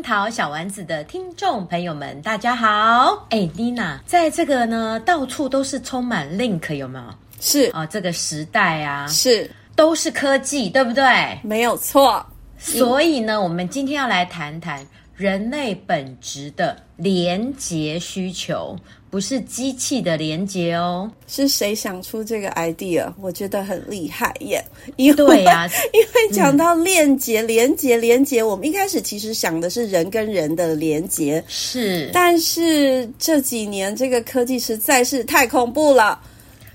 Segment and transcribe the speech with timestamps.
[0.00, 3.26] 樱桃小丸子的听众朋友们，大家好。
[3.28, 7.04] 哎，妮娜，在这个呢，到处都是充满 link，有没有？
[7.38, 11.38] 是啊，这个时代啊，是都是科技，对不对？
[11.42, 12.24] 没有错。
[12.56, 14.82] 所以呢，我们今天要来谈谈
[15.20, 18.74] 人类本质的连接需求。
[19.10, 23.12] 不是机器的连接哦，是谁想出这个 idea？
[23.20, 24.64] 我觉得很厉害耶！
[24.94, 32.08] 因为对呀、啊， 因为讲到链接、连接、连接，我们一开始其实想的是人跟人的连接，是。
[32.12, 36.16] 但是这几年这个科技实在是太恐怖了。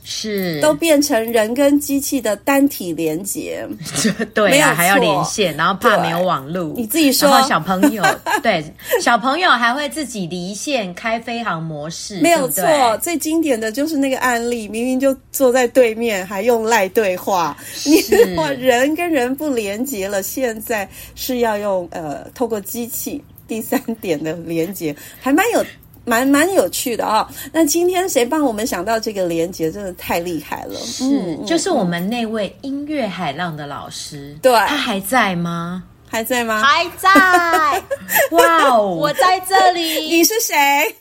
[0.07, 3.67] 是，都变成人跟机器的单体连接，
[4.35, 6.75] 对啊，还要连线，然后怕没有网路。
[6.77, 8.03] 你自己说，然后小朋友
[8.43, 8.63] 对
[9.01, 12.61] 小朋友还会自己离线开飞航模式，没有错。
[12.61, 25.65] 对对最经典的就是那个案例，明明就坐在对面，还用赖对话，你说人跟人不连接了，现在是要用呃，透过机器第三点的连接，还蛮有。
[26.05, 27.27] 蛮蛮有趣的啊、哦！
[27.51, 30.79] 那今天谁帮我们想到这个连接，真的太厉害了。
[30.79, 34.37] 是，嗯、就是我们那位音乐海浪的老师。
[34.41, 35.83] 对，他还在吗？
[36.07, 36.61] 还在吗？
[36.61, 37.09] 还在。
[38.31, 39.81] 哇哦， 我在这里。
[40.07, 40.95] 你是谁？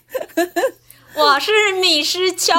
[1.15, 2.53] 我是米诗秋。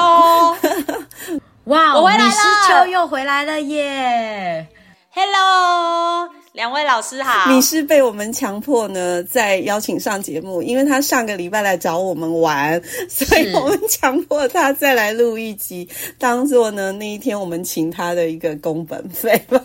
[1.64, 2.24] 哇哦，我回来了。
[2.24, 4.66] 米诗秋又回来了耶
[5.10, 6.30] ！Hello。
[6.56, 12.80] 两位老师好，你是被我们强迫呢，在邀请上节目，因为他上个礼拜来找我们玩，
[13.10, 15.86] 所以我们强迫他再来录一集，
[16.18, 19.60] 当做呢那一天我们请他的一个工本费吧。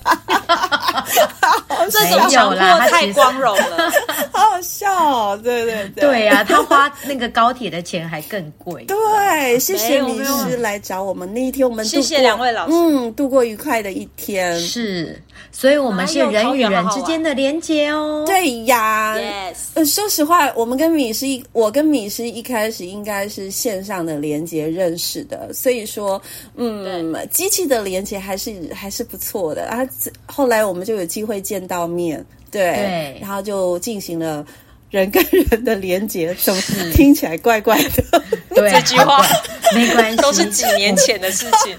[1.90, 2.58] 这种强迫
[2.90, 3.90] 太光荣了，
[4.34, 5.40] 好好笑哦！
[5.42, 8.84] 对对对，对呀、啊，他花那个高铁的钱还更贵。
[8.84, 14.60] 对，谢谢你是来找我们那一天，我们谢谢两位老师，嗯，度过愉快的一天。
[14.60, 15.20] 是，
[15.52, 19.16] 所以我们是人与人之间的连接哦，对呀。
[19.18, 26.22] Yes，呃，说实话，我们跟米是一，我跟米是一开始应该是线上的连接认识的，所以说，
[26.56, 29.66] 嗯，机器的连接还是还是不错的。
[29.66, 29.88] 啊。
[30.26, 34.46] 后来我们就有机会见到面，对，对，然后就进行了
[34.92, 36.62] 人跟人的连接，怎么
[36.94, 38.24] 听起来怪怪的？
[38.54, 39.26] 对，这句话
[39.74, 41.74] 没关系，都是几年前的事情。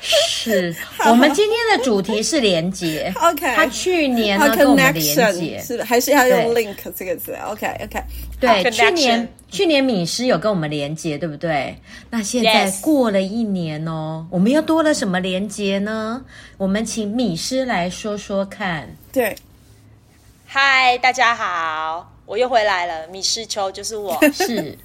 [0.00, 0.74] 是
[1.08, 3.56] 我们今天的主题是连接，OK。
[3.56, 8.00] 他去年呢跟我们连接，是还是要用 link 这个字？OK OK。
[8.38, 11.76] 对，去年去年米师有跟我们连接，对不对？
[12.08, 16.22] 那现在过了一年哦，我们又多了什么连接呢？
[16.56, 18.96] 我们请米师来说说看。
[19.10, 19.34] 对，
[20.46, 22.13] 嗨，大家好。
[22.26, 24.78] 我又回来了，米诗秋就是我， 是，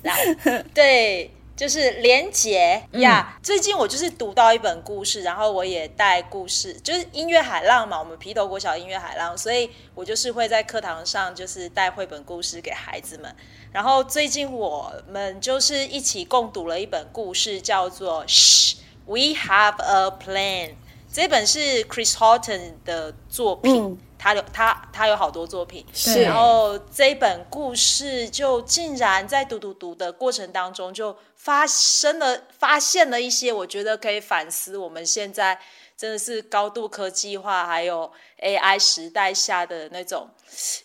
[0.74, 3.36] 对，就是连结呀。
[3.38, 13.34] Yeah, 最近我就是读到一本故事，然后我也带故事，就是音乐海浪嘛，我们皮头国小音乐海浪，所以我就是会在课堂上就是带绘本故事给孩子们。
[13.72, 20.70] 然后最近我们就是一起共读了一本故事，叫做《Shh, We Have a Plan》，
[21.12, 23.82] 这本是 Chris Horton 的作品。
[23.82, 35.58] 嗯他有他他有好多作品，是，然后这一本故事就竟然在读读读的过程当中，就发生了发现了一些，我觉得可以反思我们现在
[35.98, 38.12] 真的是高度科技化还有
[38.42, 40.30] AI 时代下的那种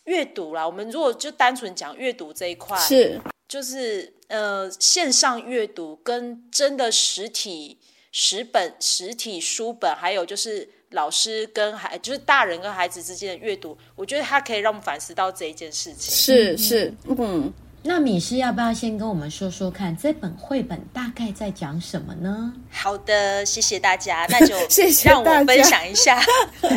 [0.05, 0.65] 阅读啦。
[0.65, 3.21] 我们如果就单纯讲阅读这一块，是。
[3.47, 7.79] 就是呃线上阅读跟真的实体
[8.11, 16.15] 实本实体书本，还有就是老师跟孩就是大人跟孩子之间的阅读，我觉得它可以让我们反思到这一件事情。
[16.15, 17.53] 是是，嗯。
[17.87, 22.51] 那米师要不要先跟我们说说看，这本绘本大概在讲什么呢？
[22.71, 24.27] 好的，谢谢大家。
[24.31, 24.55] 那就
[25.05, 26.19] 让我分享一下，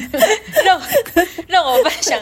[0.65, 0.81] 让
[1.47, 2.21] 让我分享。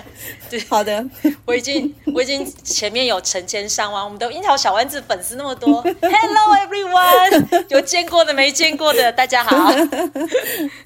[0.52, 1.04] 对，好的，
[1.46, 5.81] 我已经我已经前面有成千上万，我们的樱桃小丸子粉丝那么多。
[5.81, 9.74] Hello everyone，有见过的没见过的，大家好。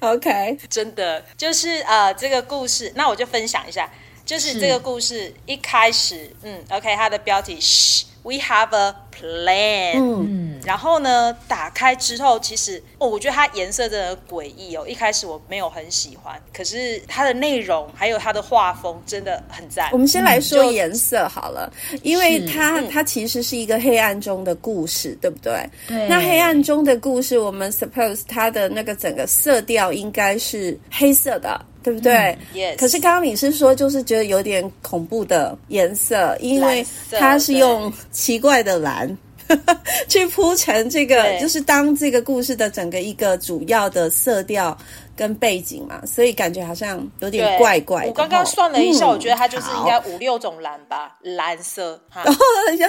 [0.00, 3.86] OK，真的就是呃这个故事，那我就分享一下。
[4.30, 19.88] 就是这个故事一开始，嗯，OK，它的标题是 We have a plan，嗯，然后呢，打开之后，其实哦，我觉得它颜色真的诡异哦，一开始我没有很喜欢，可是它的内容还有它的画风真的很赞。
[19.90, 21.68] 我们先来说颜色好了，
[22.04, 25.68] 因为它它其实是一个黑暗中的故事，对不对？
[25.88, 26.06] 对。
[26.06, 31.60] 那黑暗中的故事，我们 suppose 它的那个整个色调应该是黑色的。
[31.82, 32.36] 对不对？
[32.54, 32.76] 嗯，yes.
[32.78, 39.16] 可是刚刚你是说，就是觉得有点恐怖的颜色，因为它是用奇怪的蓝
[40.08, 44.76] 去铺成这个，就是当这个故事的整个一个主要的色调。
[45.16, 48.08] 跟背景嘛，所以感觉好像有点怪怪的。
[48.08, 52.00] 我刚刚算了一下，嗯、我觉得它就是应该五六种蓝吧，蓝色。
[52.14, 52.24] 然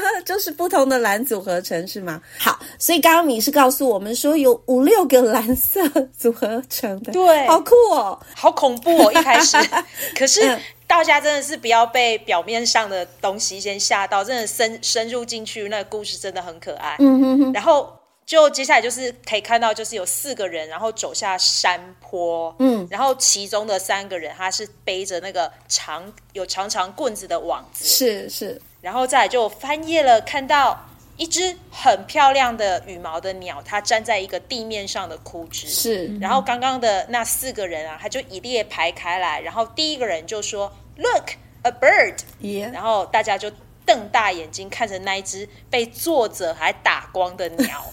[0.01, 2.21] 后就是不同的蓝组合成是吗？
[2.39, 5.81] 好，所以刚刚你是告诉我们说有五六个蓝色
[6.17, 9.57] 组合成的，对，好酷哦，好恐怖哦，一开始。
[10.17, 10.57] 可是
[10.87, 16.95] 大家真的是不要被表面上的东西先吓到，真的深深入进去，那个故事真的很可爱。
[16.99, 18.00] 嗯哼哼，然后。
[18.31, 30.87] 就接下来就是可以看到，就是有四个人，然后走下山坡，嗯，然后其中的三个人他是背着那个长有长长棍子的网子，是是，然后再来就翻页了，看到
[31.17, 41.31] 一只很漂亮的羽毛的鸟，它站在一个地面上的枯枝，是，然后刚刚的那四个人啊，他就一列排开来，然后第一个人就说 “Look
[41.63, 42.71] a bird”，Yeah.
[42.71, 43.51] 然后大家就。
[43.91, 47.83] 瞪大眼睛看着那一只被作者还打光的鸟，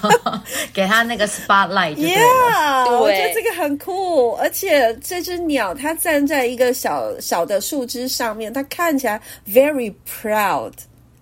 [0.72, 2.16] 给他那个 spotlight 对。
[2.16, 10.72] Yeah, 对，我觉得这个很酷，而且这只鸟它站在一个小小的树枝上面，它看起来 very proud，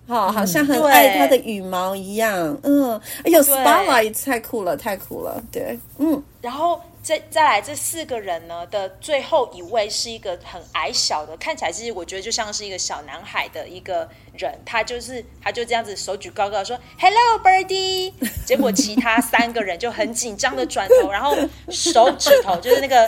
[0.07, 2.57] 好，好像很爱它的羽毛一样。
[2.63, 5.43] 嗯，哎呦，spotlight 太酷了，太酷了。
[5.51, 6.79] 对，嗯，然后。
[7.05, 18.11] 再再来这四个人呢的最后一位是一个很矮小的，看起来其实我觉得就像是一个小男孩的一个人，他就是他就这样子手举高高说 “Hello, Birdie”，
[18.43, 21.37] 结果其他三个人就很紧张的转头，然后
[21.69, 23.07] 手指头就是那个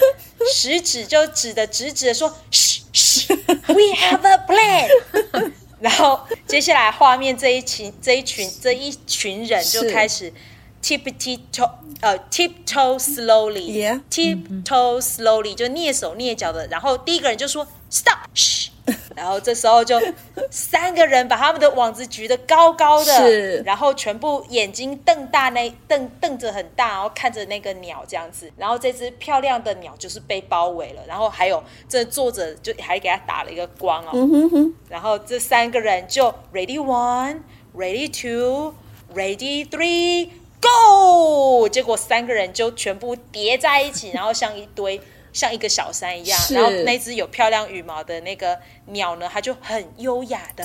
[0.53, 3.33] 食指就指的直直的说“嘘嘘
[3.65, 10.31] We have a plan”，然后接下来画面这一群这一群这一群人就开始。
[10.87, 11.69] Tiptoe，
[11.99, 16.65] 呃，tiptoe slowly，tiptoe slowly，就蹑手蹑脚的。
[16.67, 18.71] 然后第一个人就说 “stop”，嘘。
[19.17, 20.01] 然后这时候就
[20.49, 28.49] 三个人把他们的网子举得高高的，然后全部眼睛瞪大，那瞪瞪着很大，然后看着那个鸟这样子。
[28.55, 31.01] 然后这只漂亮的鸟就是被包围了。
[31.05, 34.11] 然后还有这作者就还给他打了一个光哦。
[34.13, 34.73] 嗯哼哼。
[34.87, 40.29] 然后这三个人就 ready one，ready two，ready three。
[40.61, 41.67] Go！
[41.69, 44.99] 结果三个人就全部叠在一起，然后像一堆，
[45.33, 46.39] 像一个小山一样。
[46.51, 50.63] 然后那只有漂亮羽毛的那个鸟呢，它就很优雅的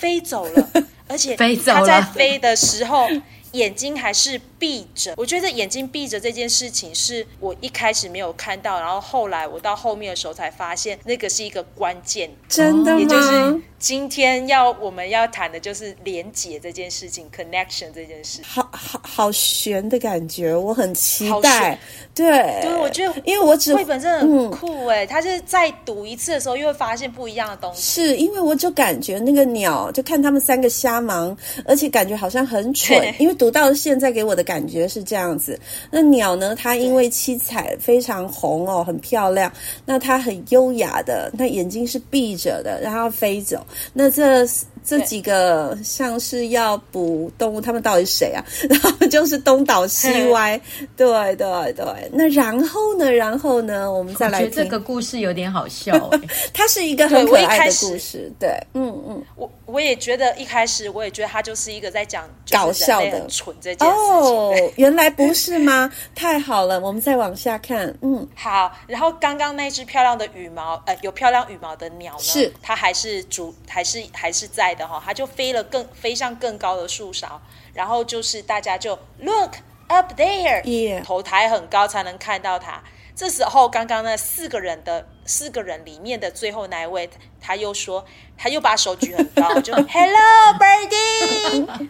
[0.00, 0.68] 飞走了，
[1.08, 3.08] 而且 它在飞的时候。
[3.54, 12.30] 眼睛还是闭着，我觉得眼睛闭着这件事情是我一开始没有看到，然后后来我到后面的时候才发现，那个是一个关键。
[12.48, 12.98] 真的吗？
[12.98, 18.40] 也就是今天要我们要谈的就是连结这件事情，connection 这件事。
[18.42, 21.78] 好好好悬的感觉，我很期待。
[22.14, 27.82] 对，对，我觉得，因为我只绘本真的很酷哎，他、嗯、是再读一次的时候又会发现不一样的东西。
[27.82, 35.58] 是因为我就感觉那个鸟，就看他们三个瞎忙，而且感觉好像很蠢， 因为读到现在给我的感感觉是这样子。
[35.90, 39.52] 那鸟呢，它因为七彩非常红哦，很漂亮，
[39.84, 43.66] 那它很优雅的，那眼睛是闭着的，然后飞走。
[43.92, 44.46] 那这。
[44.84, 48.44] 这几个像是要捕动物，他们到底是谁啊？
[48.68, 50.60] 然后就是东倒西歪，
[50.94, 51.84] 对对对。
[52.12, 53.10] 那然后呢？
[53.10, 53.90] 然后呢？
[53.90, 54.46] 我们再来听。
[54.46, 56.10] 我觉得这个故事有点好笑，
[56.52, 58.30] 它是一个很可爱的故事。
[58.38, 59.24] 对，嗯嗯。
[59.36, 64.04] 我我也觉得一开始我也觉得它就是一个在讲搞笑的蠢这件事情。
[64.04, 65.90] 哦，原来不是吗？
[66.14, 67.86] 太好了，我们再往下看。
[68.02, 68.70] 嗯，好。
[68.86, 72.18] 然后刚刚那只漂亮的羽毛，呃，有漂亮羽毛的鸟呢？
[72.20, 74.73] 是它还是主，还是还是在。
[74.74, 77.40] 快的哈，他就飞了更飞向更高的树梢，
[77.74, 81.04] 然后就是大家就 look up there，Yeah.
[81.04, 82.82] 头抬很高才能看到他。
[83.14, 87.08] 这时候刚刚那四个人的四个人里面的最后那一位，
[87.40, 88.04] 他又说，
[88.36, 91.88] 他又把手举很高，就 Hello Birdie。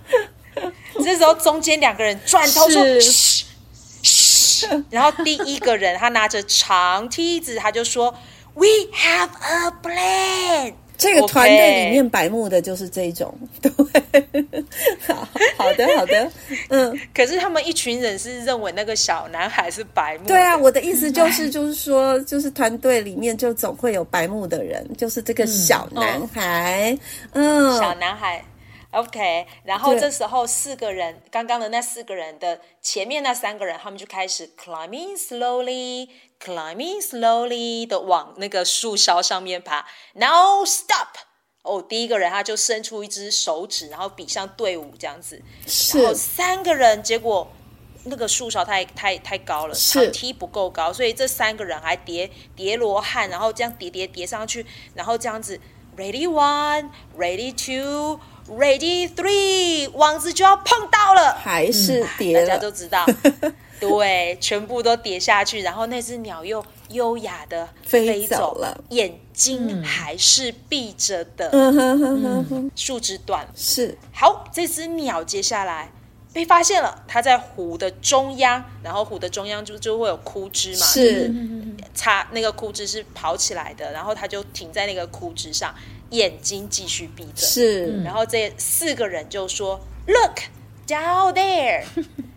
[1.02, 3.46] 这时候中间两个人转头说嘘
[4.02, 8.14] 嘘，然后第一个人他拿着长梯子，他就说
[8.54, 10.74] We have a plan。
[10.96, 13.70] 这个团队里面白目的就是这种， 对，
[15.06, 16.32] 好好的 好的，
[16.68, 16.98] 嗯。
[17.14, 20.26] 可是他们一群人是认为那个小男孩是白目。
[20.26, 26.96] 对啊，我的意思就是就是说，就是团队里面就总会有白目的人，就是这个小男孩，
[27.32, 27.78] 嗯，嗯。
[27.78, 28.42] 小男孩。
[28.92, 35.16] OK，然后这时候四个人，刚刚的那四个人的前面那三个人，他们就开始 climbing
[36.44, 39.86] slowly，climbing slowly 的往那个树梢上面爬。
[40.14, 41.16] Now stop！
[41.62, 45.40] 哦，第一个人他就伸出一只手指，然后比上队伍这样子。
[45.66, 45.98] 是。
[45.98, 47.50] 然后三个人，结果
[48.04, 55.58] 那个树梢太太太高了，长梯不够高，所以这三个人还叠叠罗汉，然后这样叠叠叠上去，然后这样子
[55.96, 58.20] ，ready one，ready two。
[58.46, 62.46] Ready three，网子就要碰到了，还是跌了？
[62.46, 63.06] 大家都知道，
[63.88, 65.62] 对，全部都跌下去。
[65.62, 71.50] 然后那只鸟又优雅的飞走了，眼睛还是闭着的。
[71.52, 73.50] 嗯哼哼哼哼，树枝断了。
[73.54, 75.90] 是，好，这只鸟接下来
[76.32, 81.32] 被发现了，它在湖的中央，然后湖的中央就就会有枯枝嘛，是，
[81.96, 85.74] 它那个枯枝是跑起来的，然后它就停在那个枯枝上。
[86.10, 90.42] 眼睛继续闭着，是，然后这四个人就说：“Look
[90.86, 91.82] down there。”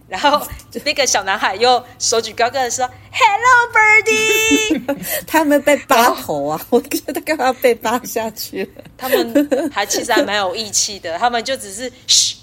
[0.08, 0.42] 然后
[0.86, 5.06] 那个小男孩又手举高高的说：“Hello, birdie。
[5.28, 6.62] ”他们被扒头啊！
[6.70, 8.84] 我觉得干嘛被扒下去了？
[8.98, 12.38] 他们还其实还蛮有义气的，他们就只是嘘，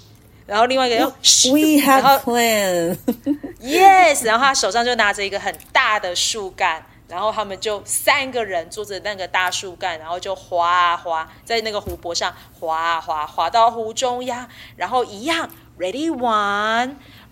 [0.45, 2.97] 然后另外一个又 嘘，We have plan。
[3.61, 6.85] Yes，然后他手上就拿着一个很大的树干。
[7.07, 16.11] 然后他们就三个人坐着那个大树干，然后就滑啊滑，在那个湖泊上滑啊滑，滑到湖中央，然后一样，ready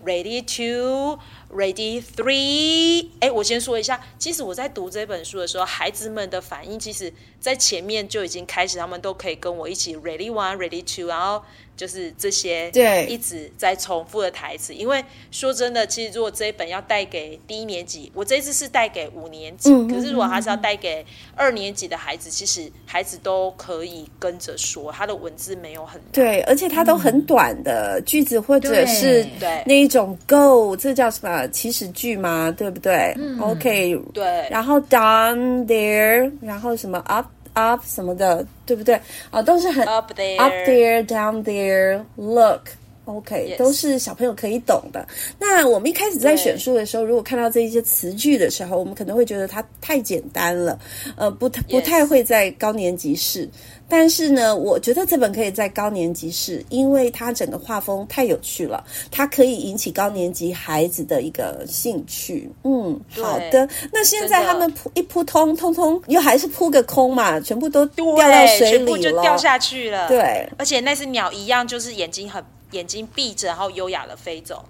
[0.04, 3.08] Ready two，ready three。
[3.20, 11.42] 哎，我先说一下，其实我在读这本书的时候，孩子们的反应，其实在前面就已经开始，他们都可以跟我一起 ready one，ready two，然后。
[11.76, 13.06] 就是这些对。
[13.06, 21.04] 一直在重复的台词，因为说真的，其实如果这一本要带给低年级，我这次是带给五年级，嗯、可是如果他是要带给
[21.36, 29.26] 二年级的孩子，其实孩子都可以跟着说，他的文字没有很对，而且他都很短的句子，或者是
[29.66, 31.46] 那一种 go，这叫什么？
[31.48, 32.52] 祈使句吗？
[32.56, 33.14] 对不对？
[33.16, 37.26] 嗯，OK，对，然后 down there，然后什么？up。
[37.54, 39.00] Up 什么的，对不对？
[39.30, 42.68] 啊，都是很 up there, up there, down there, look,
[43.06, 43.56] OK，Yes.
[43.56, 45.06] 都是小朋友可以懂的。
[45.38, 50.78] 那我们一开始在选书的时候，如果看到这一些词句的时候，我们可能会觉得它太简单了，
[51.16, 53.48] 呃，不太不太会在高年级试。
[53.88, 62.50] 但是呢，我觉得这本可以在高年级试，因为它整个画风太有趣了，它可以引起高年级孩子的一个兴趣。
[62.64, 63.68] 嗯，好的。
[63.92, 70.08] 那现在他们扑一扑通通通，又还是扑个空嘛，全部都掉到水里了，全部就掉下去了。
[70.08, 74.64] 对，而且那只鸟一样，就是眼睛很眼睛闭着，然后优雅的飞走。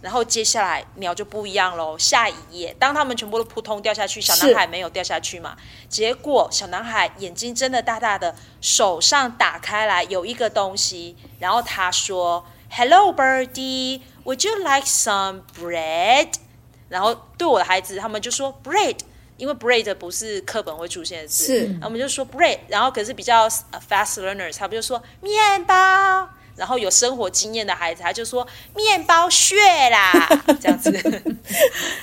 [0.00, 1.96] 然后接下来鸟就不一样喽。
[1.98, 5.56] 下一页，当他们全部都扑通掉下去，小男孩没有掉下去嘛？
[5.82, 16.32] 是结果小男孩眼睛睁得大大的，手上打开来有一个东西，然后他说：“Hello, birdie, would you like some bread？”
[16.88, 18.96] 然后对我的孩子，他们就说 “bread”，
[19.36, 22.58] 因为 “bread” 不是课本会出现的字，是，我们就说 “bread”。
[22.68, 26.28] 然后可是比较 fast learners，他们就说面包。
[26.60, 29.56] 然后有生活经验的孩子，他就说面包屑
[29.90, 30.28] 啦，
[30.60, 30.92] 这样子。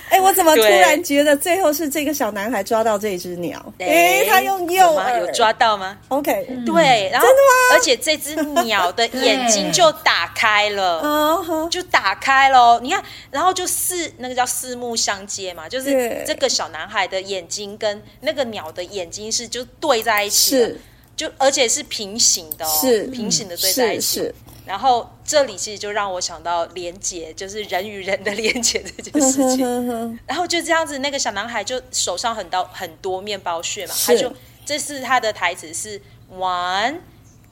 [0.08, 3.64] 哎，我怎么突然觉得最后是这个小男孩抓到这只鸟？
[3.78, 6.32] 哎，他用右耳有抓到吗？OK，
[6.66, 7.74] 对，然后真的吗？
[7.74, 8.34] 而且这只
[8.64, 11.00] 鸟的 眼睛就打开了，
[11.70, 12.80] 就打开了。
[12.80, 13.00] 你看，
[13.30, 20.74] 然后就四那个叫四目相接嘛，就是这个小男孩的眼睛跟那个鸟的眼睛是就对在一起的，
[21.16, 24.32] 就而且是平行的哦，是平行的对在一起。
[24.68, 30.18] 然后这里其实就让我想到连结，就是人与人的连结这件事情。
[30.26, 34.30] 然后就这样子，那个小男孩就手上很多很多面包屑嘛，他就
[34.66, 35.98] 这是他的台词是
[36.30, 36.96] one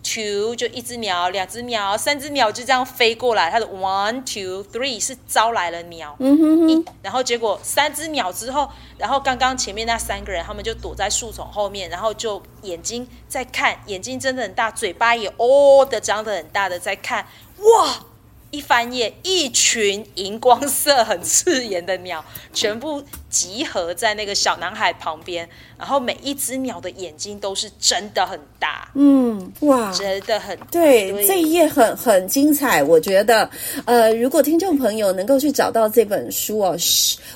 [0.06, 3.50] two 就一只鸟，两只鸟，三只鸟就这样飞过来。
[3.50, 17.26] 它的 one two three 是招来了鸟，嗯哼哼，然后结果三只鸟之后，然后刚刚前面那三个人他们就躲在树丛后面，然后就眼睛在看，眼睛睁得很大，嘴巴也哦的张得很大的在看，
[17.58, 18.06] 哇！
[18.52, 23.02] 一翻页，一群荧光色很刺眼的鸟，全部
[23.36, 25.46] 集合在那个小男孩旁边。
[25.78, 31.26] 然后每一只鸟的眼睛都是真的很大，嗯，哇，真的很大对，对。
[31.26, 33.46] 这一页很很精彩，我觉得，
[33.84, 36.74] 呃，如果听众朋友能够去找到这本书哦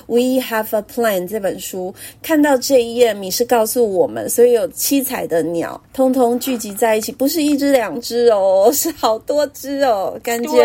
[0.07, 1.93] ，We Have a Plan 这本书，
[2.23, 10.63] 看到这一页，米是告诉我们，所以有七彩的鸟，通通聚集在一起，不是一只两只哦，是好多只哦，感觉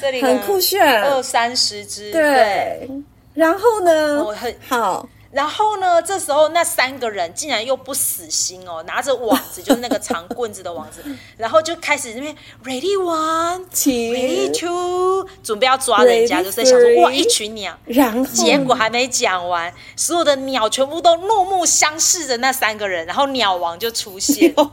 [0.00, 2.22] 很很酷炫，二三十只，对。
[2.22, 2.88] 对
[3.34, 4.24] 然后呢？
[4.24, 5.08] 我很好。
[5.32, 6.00] 然后呢？
[6.00, 11.02] 这时候那三个人竟然又不死心哦，拿着网子，就是那个长棍子的网子，
[11.36, 12.32] 然后就开始那边
[12.64, 17.76] ready one，ready two，准备要抓人家，就是在想说哇，一群鸟。
[17.86, 24.54] 然后结果还没讲完，所有的鸟全部都怒目相视着那三个人，然后鸟王就出现。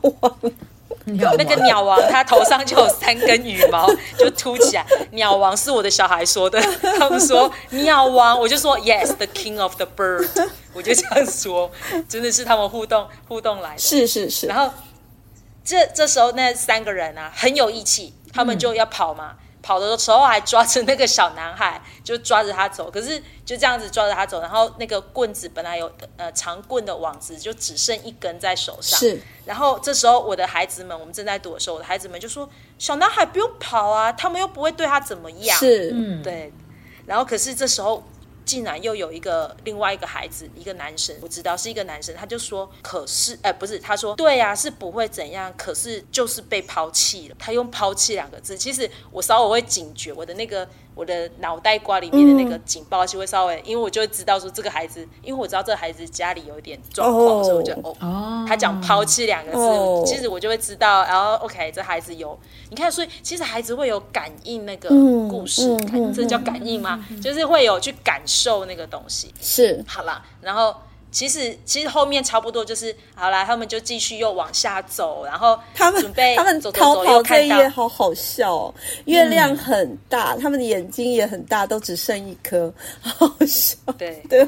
[1.06, 4.86] 那个鸟王，他头上就有三根羽毛， 就凸起来。
[5.12, 6.62] 鸟王是我的小孩说的，
[7.00, 10.28] 他们说鸟王，我就说 Yes，the king of the bird，
[10.74, 11.72] 我就这样说，
[12.08, 13.80] 真的是他们互动互动来的。
[13.80, 14.48] 是是是。
[14.48, 14.72] 然后
[15.64, 19.32] 这这时候那三个人啊很有义气，他们就要跑嘛。
[19.34, 22.90] 嗯跑的时候还抓着那个小男孩，就抓着他走。
[22.90, 29.00] 可是就这样子抓着他走，然后那个棍子本来有呃长棍的网子就只剩一根在手上。
[29.00, 29.22] 是。
[29.46, 32.50] 然后这时候我的孩子们，我们正在躲的时候，我的孩子们就说
[32.80, 36.52] ：“小男孩不用跑啊，他们又不会对他怎么样。”是，嗯，对。
[37.06, 38.04] 然后可是这时候。
[38.52, 50.68] 竟然又有一个另外一个孩子，一个男生，我知道是一个男生，他就说：“可是，哎、不是，他说对呀、啊，是不会怎样，可是就是被抛弃了。”他用“抛弃”两个字，其实我稍微会警觉我的那个。
[50.94, 57.44] 我的脑袋瓜里面的那个警报器会稍微，因为我就会知道说这个孩子，因为我知道这个孩子家里有一点状况，oh.
[57.44, 60.06] 所以我就哦，他讲抛弃两个字，oh.
[60.06, 62.38] 其实我就会知道，然后 OK，这孩子有，
[62.70, 64.90] 你看，所以其实孩子会有感应那个
[65.30, 67.06] 故事，嗯嗯、这叫感应吗？
[67.10, 70.76] 嗯、就是会有去感受那个东西，是好了，然后。
[71.12, 78.74] 其实，其实后面差不多就是好了，他们就继续又往下走，然后他们准备他们走逃跑这一页好好笑哦，
[79.06, 83.76] 月亮很大，嗯，他们的眼睛也很大，都只剩一颗， 好笑。
[83.98, 84.42] 对对，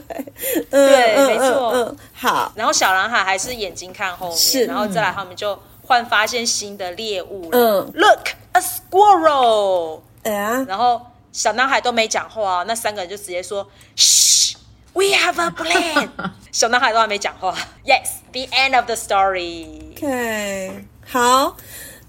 [0.71, 2.51] 嗯，对，嗯，没错，嗯，好。
[2.55, 7.57] 然后小男孩还是眼睛看后面，是，然后再来他们就换发现新的猎物了。
[7.57, 9.99] 嗯，Look a squirrel。
[10.23, 11.01] 哎呀，然后
[11.33, 14.55] 小男孩都没讲话，那三个人就直接说，嘘。
[14.93, 16.09] We have a plan。
[16.51, 17.55] 小男孩都还没讲话。
[17.83, 19.67] Yes，the end of the story。
[19.97, 21.57] OK，好。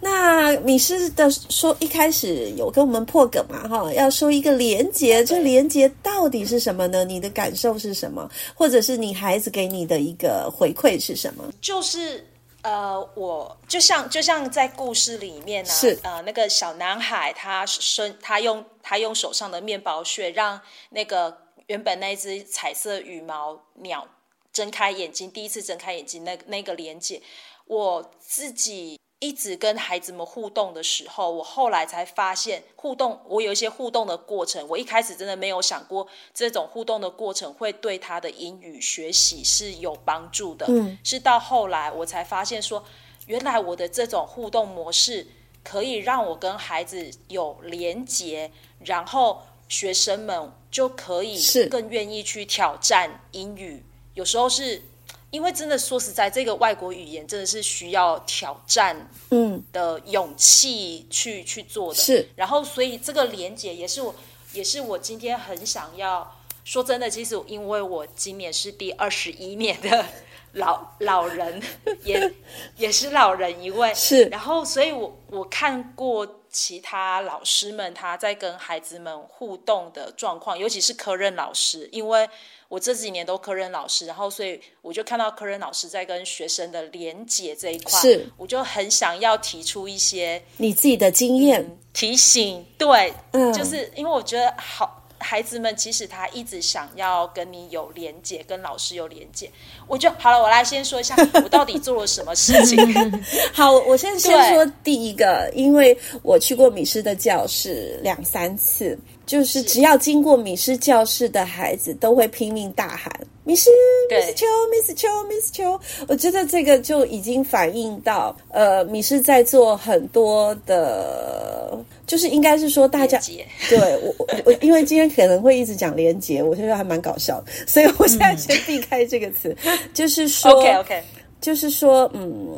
[0.01, 3.67] 那米氏的说一开始有跟我们破梗嘛？
[3.67, 7.07] 哈，要说一个连结，这连结到底是什么呢？
[7.07, 8.29] 你的感受是什么？
[8.55, 11.45] 或者是你孩子给你的一个回馈是什么？
[11.63, 12.23] 就是
[12.61, 21.35] 呃，我就像就像在故事里面呢、啊，是呃，那个小男孩他伸他用他用手上的面包屑让那个。
[21.67, 24.07] 原本那只彩色羽毛鸟
[24.53, 27.21] 睁开眼睛，第一次睁开眼睛，那那个连接，
[27.67, 40.67] 我自己一直跟孩子们互动的时候，我后来才发现，互动我有一些互动的过程，我一开始真的没有想过这种互动的过程会对他的英语学习是有帮助的。
[40.69, 42.85] 嗯，是到后来我才发现说，
[43.27, 45.27] 原来我的这种互动模式
[45.63, 48.53] 可以让我跟孩子有连接，
[48.85, 49.43] 然后。
[49.69, 53.83] 学生们就可以更愿意去挑战英语。
[54.15, 54.83] 有时候是
[55.31, 61.99] 因为真的说实在，这个外国语言真的是需要挑战嗯的勇气去去做的。
[61.99, 64.15] 是，然后所以这个连接也是我
[64.53, 67.11] 也是我今天很想要说真的。
[67.11, 70.05] 其实因为我今年是第二十一年的
[70.53, 71.61] 老老人，
[72.05, 72.33] 也
[72.77, 73.93] 也是老人一位。
[73.95, 76.41] 是，然后所以我我看过。
[76.55, 82.29] 其他老师们他在跟孩子们互动的状况，尤其是科任老师，因为
[82.69, 95.04] 我这几年都科任老师，然后所以我就看到科任老师在跟学生的连结这一块，是我就很想要提出一些你自己的经验、嗯、提醒，对，嗯，就是因为我觉得好。
[95.25, 99.51] 孩子们其实他一直想要跟你有连接，跟老师有连接。
[99.87, 102.79] 我就好了，我来先说一下 我到底做了什么事情。
[103.51, 113.11] 好，我先先说第一个，因为我去过米师的教室两三次，就是只要经过米师教室的孩子都会拼命大喊
[113.47, 113.71] 米斯
[114.11, 115.79] ，Miss 秋，Miss 秋，Miss 秋，
[116.09, 123.21] 我觉得这个就已经反映到，呃，米斯在做很多的，就是应该是说大家，
[123.69, 131.03] 对我我因为今天可能会一直讲连结，我觉得还蛮搞笑的，所以我现在先避开这个词，嗯、 就是说，OK OK，
[131.43, 132.49] 就是说，嗯，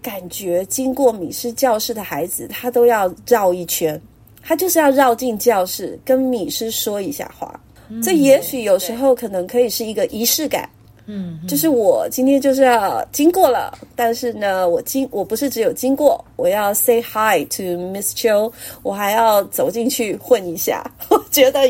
[0.00, 4.00] 感觉经过米斯教室的孩子，他都要绕一圈，
[4.40, 7.60] 他就是要绕进教室跟米斯说一下话。
[8.02, 10.68] 这也许有时候可能可以是一个仪式感，
[11.06, 21.60] 嗯，就是我今天就是要经过了，但是呢，我经我不是只有经过，我要 say hi to Miss 秋，我还要走进去混一下， 我觉得。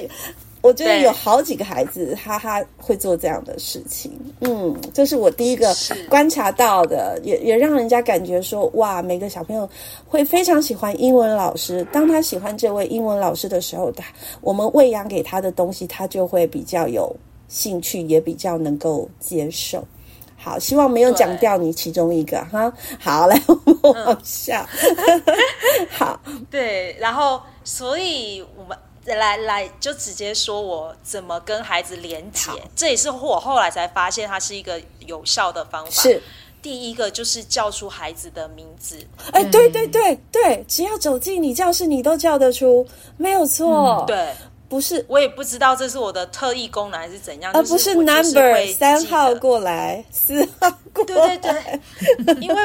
[0.60, 4.12] 我觉得有好几个孩子，哈哈会做这样的事情。
[4.40, 5.72] 嗯，这是我第一个
[6.08, 9.68] 观察到的，也也让人家感觉说，哇，每个小朋友
[10.06, 11.86] 会非常喜欢英文老师。
[11.92, 14.04] 当他喜欢这位英文老师的时候，他
[14.40, 17.14] 我们喂养给他的东西，他就会比较有
[17.46, 19.82] 兴趣，也比较能够接受。
[20.36, 22.72] 好，希望没有讲掉你其中一个哈。
[22.98, 24.68] 好，来我们往下。
[25.06, 25.22] 嗯、
[25.88, 28.76] 好，对，然后所以我们。
[29.14, 35.90] 来来，就直接说我怎么跟孩子连接，这也是我后来才发现它是一个有效的方法。
[35.90, 36.22] 是，
[36.62, 38.98] 第一个就是叫出孩子的名字。
[39.32, 44.04] 哎，对对对对，只要走进你教室，你都叫得出，没有错。
[44.04, 44.28] 嗯、对。
[44.68, 51.38] 不是，我也不知道这是我的特异功能还是怎样，而不是 number 三号过来，四号过来。
[51.38, 51.52] 对对
[52.26, 52.62] 对，因为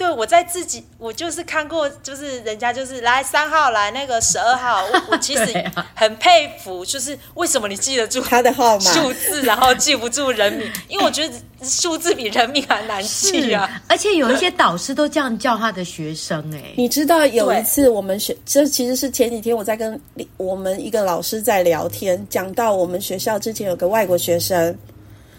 [0.00, 5.62] 对我在自己，我就是看过，就是人家就是来三号来那个十二号，我我其实
[5.94, 8.92] 很佩服，就是为什么你记得住他的号码。
[8.92, 13.82] 数字，然后记不住人名，因为我觉得数字比人名还难记啊。
[13.88, 20.00] 而且有一些导师都这样叫他的学生哎、欸，你知道有一次我们学，这其实是前几天我在跟
[20.38, 24.74] 我们一个老师在聊天，讲到我们学校之前有个外国学生，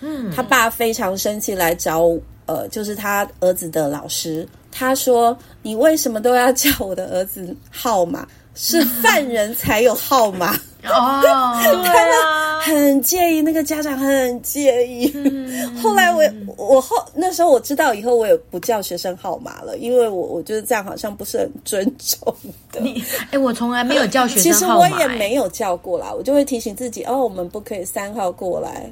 [0.02, 2.08] 嗯，他爸非常生气来找，
[2.46, 8.28] 呃，就是他儿子的老师，他说：“你为什么都要叫我的儿子号码？
[8.54, 10.54] 是犯人才有号码。
[10.84, 11.22] ”哦，
[11.62, 15.12] 对啊，很介意，那个家长很介意。
[15.14, 16.24] 嗯、后来我
[16.58, 22.36] 我后那时候我知道以后，我也不叫学生号码了，因为我我觉得这样好像不是很尊重
[22.72, 22.82] 的。
[22.82, 28.92] 你哎，我从来没有叫学 生号码，其实我也没有叫过啦，我就会提醒自己哦，我们不可以三号过来，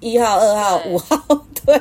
[0.00, 1.16] 一号、二号、五号，
[1.66, 1.78] 对。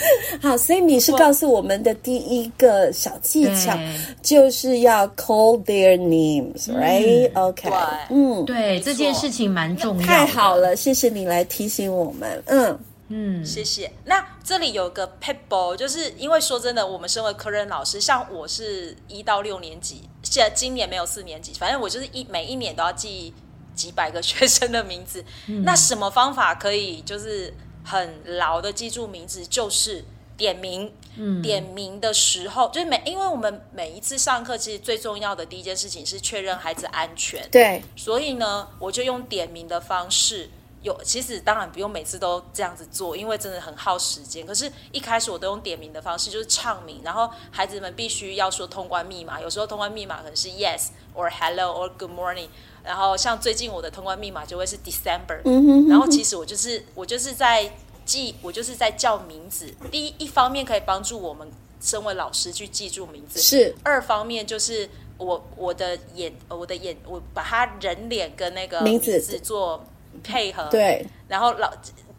[0.40, 3.78] 好，所以你是告诉我们的第一个小技巧
[4.22, 7.70] 就是要 call their names，right？OK，
[8.10, 10.06] 嗯，对，这件事情蛮重要。
[10.06, 12.42] 太好了，谢谢你来提醒我们。
[12.46, 13.90] 嗯嗯，谢谢。
[14.04, 23.34] 那这里有个 pebble，就是因为说真的，我们身为科任老师，像我是一到六年级，现在今年没有四年级，反正我就是一每一年都要记
[23.74, 25.24] 几百个学生的名字。
[25.48, 27.52] 嗯、那什么方法可以就是？
[27.84, 30.04] 很牢的记住名字，就是
[30.36, 30.92] 点名。
[31.16, 37.46] 嗯，点名的时候，就是每，因为我们每一次上课，其实最重要的第一件事情是确认孩子安全。
[37.50, 40.48] 对，所以呢，我就用点名的方式。
[40.82, 44.46] 有，其实当然不用每次都这样子做，因为真的很耗时间。
[44.46, 49.40] 可是，一开始我都用点名的方式，就是唱名，然后孩子们必须要说通关密码。
[49.40, 52.48] 有时候通关密码可能是 yes or hello or good morning。
[52.82, 57.70] 然后像最近我的通关密码就会是 December，嗯哼哼哼，然后其实我就是我就是在
[58.04, 59.72] 记，我就是在叫名字。
[59.90, 64.88] 第一一方面可以帮助我们身为老师去记住名字，是二方面就是
[65.18, 69.84] 我我的眼我的眼我把他人脸跟那个名字做
[70.22, 71.06] 配合，对。
[71.28, 71.72] 然后老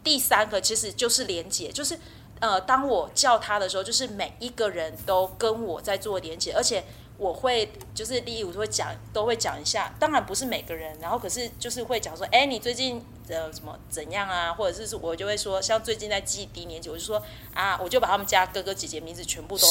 [0.04, 1.98] 第三个其实就是连结，就是
[2.38, 6.84] 呃当我叫他的时候，就是每一个人都跟我在做连结，而且。
[7.22, 9.94] 我会就是第一，我会讲，都会讲一下。
[9.96, 14.52] 当然不是每个人，然后可是就是会讲说，哎，你最近呃什么怎样啊？
[14.52, 17.22] 或者是我就会说，像最近在记低年级，我就说
[17.54, 19.64] 啊，我就把他们家哥哥姐姐名字全部都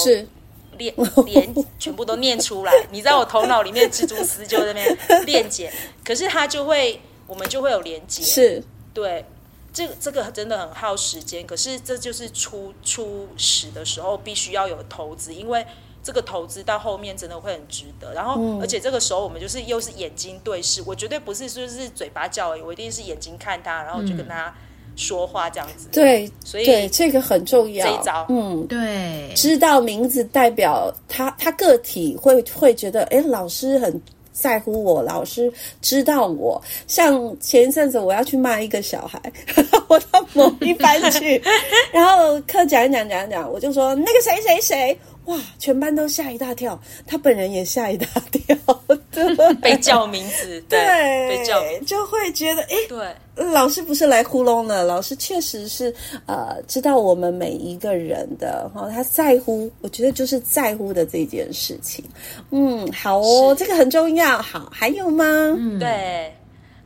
[0.77, 2.71] 连连全部都念出来。
[2.89, 5.69] 你在我头脑里面蜘蛛丝就在那边链接，
[6.05, 8.23] 可是他就会，我们就会有连接。
[8.23, 9.25] 是，对，
[9.73, 11.45] 这个这个真的很耗时间。
[11.45, 15.67] 可是这就是初初始的时候必须要有投资，因为。
[16.03, 24.53] 这个投资到后面真的会很值得，然后、嗯、而且这个时候我们就是又是眼睛对视，我绝对不是就是嘴巴叫而已，我一定是眼睛看他，然后就跟他
[24.95, 25.87] 说话这样子。
[25.91, 27.85] 对，所以对这个很重要。
[27.85, 36.61] 这一招，嗯，对，知道名字代表他他个体会会觉得，哎，老师很在乎我，老师知道我。
[36.87, 39.21] 像前一阵子我要去骂一个小孩。
[39.87, 41.41] 我到某一班去，
[41.91, 44.97] 然后课讲一讲讲一讲，我就说那个谁谁谁。
[45.25, 45.37] 哇！
[45.59, 48.97] 全班都吓一大跳，他本人也吓一大跳，对，
[49.61, 55.93] 被叫名字， 对，对被叫就会觉得，哎，对，老师不是来糊弄的，老师确实是
[56.25, 62.03] 呃，知道我们每一个人的哈，他在乎，我觉得就是在乎的这件事情。
[62.51, 64.41] 嗯，好哦，这个很重要。
[64.41, 65.25] 好，还有吗？
[65.25, 66.33] 嗯，对。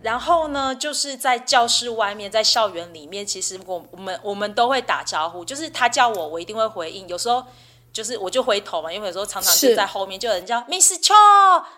[0.02, 7.08] 然后呢，就是在教室外面，在校园里面，其实我我们我们都会打招呼，就是他叫我，我一定会回应。
[7.08, 7.44] 有时候。
[7.96, 11.14] 就是我就回头嘛，因为有时候常常就在后面，就有人叫 Miss Cho，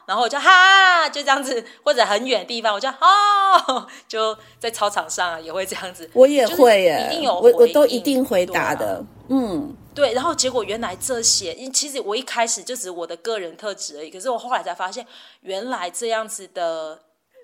[0.08, 6.10] 然后我就哈，就这样子，或者很远的地方，我就哦， 就在操场上也会这样子。
[6.14, 8.96] 我也会耶，一定有我我都一定回答的。
[8.96, 10.14] 啊、嗯，对。
[10.14, 15.06] 然后结果原来这些，因其实我一开始就只是我的个人特质而已，可是我后来才发现，
[15.42, 17.00] 原来这样子的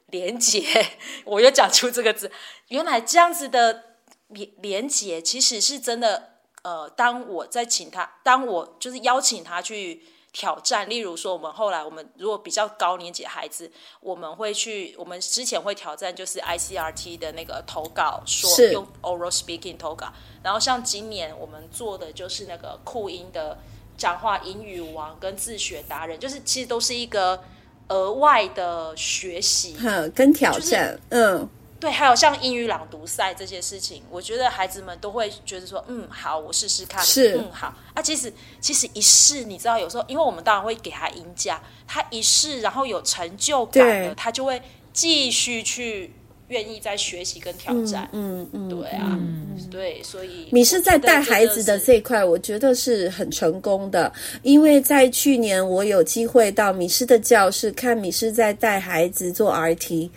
[0.08, 0.66] 连结，
[1.26, 2.32] 我又讲出这个字，
[2.70, 3.84] 原来这样子的
[4.30, 6.33] 连连接其实是真的。
[6.64, 20.08] 呃，当我在请他，当我就是邀请他去挑战，例如说，我们后来我们如果比较高年级的孩子，我们会去，我们之前会挑战就是 ICRT 的那个投稿，说用 oral speaking 投稿，
[20.42, 23.58] 然后像今年我们做的就是那个酷音的
[23.98, 27.44] 讲话英语王跟自学达人，就是其实都是一个
[27.90, 29.76] 额外的学习，
[30.16, 31.50] 跟挑战，就是、嗯。
[31.84, 37.76] 对，还有像英语朗读赛这些事情，我觉得孩子们都会觉得说，嗯，好，我试试看，是，嗯，好。
[37.94, 44.62] 啊，其实其实一试，你知道，有时候，因为我们当然会给他赢价，他一试，然后有成就感了，他就会
[44.94, 46.14] 继续去
[46.48, 48.08] 愿意再学习跟挑战。
[48.14, 54.10] 嗯嗯，对啊，嗯、对，所以你是在带孩子的这一块，我觉得是很成功的，
[54.42, 60.10] 因为在去年我有机会到米师的教室看米师在带孩子做 RT。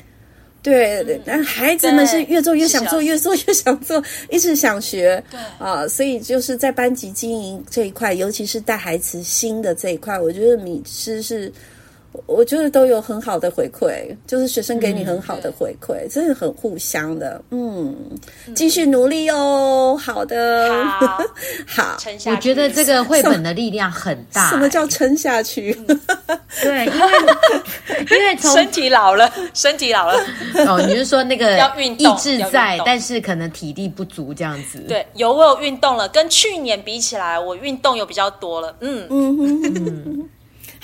[0.71, 5.23] 对对，但孩子们是越做越想做，越做越想做， 一直想学。
[5.31, 11.53] 对啊，所以就是在班级经营这一块，尤其是带孩子新的这一块，我觉得米芝是。
[12.27, 17.43] 我觉得都有很好的回馈，就是学生给你很好的回馈，嗯、真的很互相的。
[17.51, 17.95] 嗯，
[18.55, 19.99] 继续努力哦。
[20.01, 21.19] 好的，好，
[21.67, 22.37] 好，撑下去。
[22.37, 24.51] 我觉得这个绘本的力量很大。
[24.51, 25.77] 什么叫撑下去？
[25.89, 26.01] 嗯、
[26.63, 30.19] 对，因为因为从身体老了，身体老了。
[30.67, 34.79] 哦，你是说那个要运动，意志在，但是可能体力不足这样子。
[34.89, 38.75] 对，有我有运动了，跟去年比起来，我运动有比较多了。
[38.81, 40.29] 嗯嗯嗯。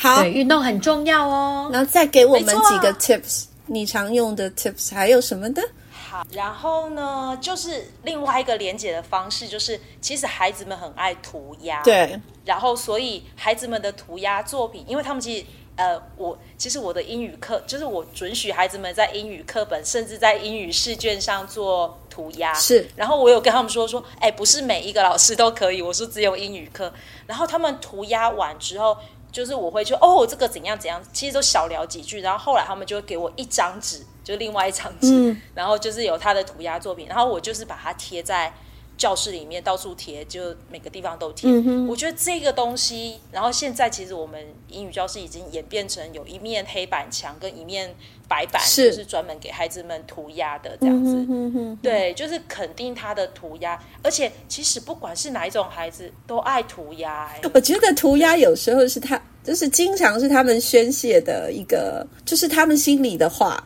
[0.03, 1.71] 好，对，运动很重要哦。
[1.73, 5.63] 然后再给我们几个 tips，你常用的 tips 还有什么的？
[5.93, 12.21] 好，然后呢，就是另外一个连接的方式，就是其实孩子们很爱涂鸦，对。
[12.45, 22.53] 然后，所以孩子们的涂鸦作品，因为他们其实，呃，我其实我的英语课，就是我准许孩子们在英语课本，甚至在英语试卷上做涂鸦。
[22.55, 22.85] 是。
[22.97, 26.93] 然后我有跟他们说说，哎，不是每一个老师都可以，我说只有英语课。
[27.29, 28.97] 然后他们涂鸦完之后。
[29.33, 38.53] 就是我会去哦，这个怎样怎样，其实都小聊几句，然后后来他们就会给我一张纸，就另外一张纸，嗯、然后就是有他的涂鸦作品，然后我就是把它贴在
[38.99, 41.51] 教室里面，到处贴，就每个地方都贴。
[41.51, 47.97] 嗯、我觉得这个东西，然后现在其实我们英语教室已经演变成有一面黑板墙跟一面
[48.33, 51.11] 白板，是就是专门给孩子们涂鸦的这样子。
[51.11, 57.43] 嗯、哼哼对，就是肯定他的涂鸦，而且其实不管是哪一种孩子都爱涂鸦、欸。
[57.53, 59.21] 我觉得涂鸦有时候是他。
[59.45, 63.61] 就是经常是他们宣泄的一个，就是他们心里的话。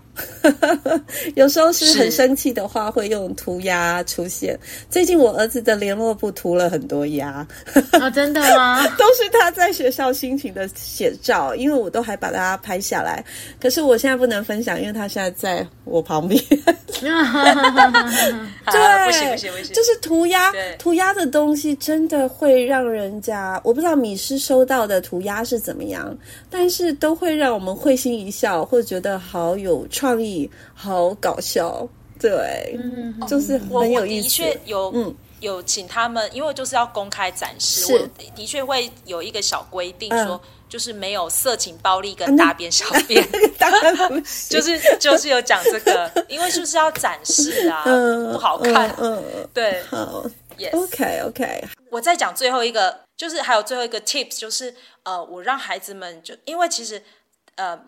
[1.37, 4.59] 有时候是很生气的话，会用涂鸦出现。
[4.89, 7.29] 最近我儿子的联络簿涂了很多鸦。
[7.29, 7.49] 啊、
[8.01, 8.83] 哦，真的吗？
[8.97, 13.23] 都是他在学校心情的写照，因为我都还把它拍下来。
[13.61, 16.43] 可是我现在不能分享，因为他现在在我旁边。
[16.99, 17.11] 对，
[19.07, 26.17] 不行不行不行，就是涂鸦，涂鸦的东西真的会让人家，我不知道米师收到的涂鸦是怎么样，
[26.49, 31.87] 但是都会让我们会心一笑，或者觉得好有创意，好搞笑，
[32.19, 34.43] 对，嗯、就是很有意思。
[34.43, 43.23] 我，我的确有，嗯，有请他们，因为就是要公开展示，我的确会有一个小规定说，嗯、就是没有色情、暴力跟大便、小便，
[44.11, 48.95] 嗯、就是就是有讲这个， 因为就是要展示啊，嗯、不好看，
[49.53, 50.25] 对，好。
[50.59, 51.65] Yes，OK OK。
[51.91, 57.03] 我再讲最后一个，就是还有最后一个 tips，就是呃，我让孩子们就因为其实
[57.57, 57.79] 呃。